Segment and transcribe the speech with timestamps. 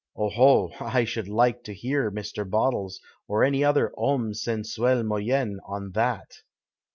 [0.17, 2.49] (Oho 1 I should like to hear Mr.
[2.49, 6.27] Bottles or any other Jionime sensuel moyen on that